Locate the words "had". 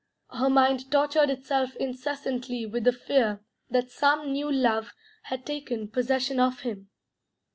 5.25-5.45